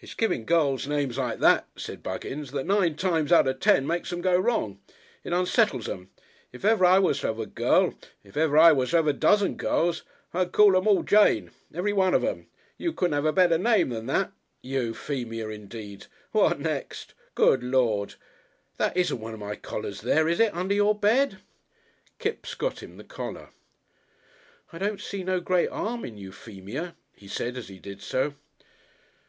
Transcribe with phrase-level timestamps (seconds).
[0.00, 4.12] "It's giving girls names like that," said Buggins, "that nine times out of ten makes
[4.12, 4.78] 'em go wrong.
[5.24, 6.10] It unsettles 'em.
[6.52, 9.12] If ever I was to have a girl, if ever I was to have a
[9.12, 11.50] dozen girls, I'd call 'em all Jane.
[11.74, 12.46] Every one of 'em.
[12.76, 14.30] You couldn't have a better name than that.
[14.62, 16.06] Euphemia indeed!
[16.30, 17.14] What next?...
[17.34, 18.14] Good Lord!...
[18.76, 20.54] That isn't one of my collars there, is it?
[20.54, 21.38] under your bed?"...
[22.20, 23.48] Kipps got him the collar.
[24.72, 28.34] "I don't see no great 'arm in Euphemia," he said as he did so.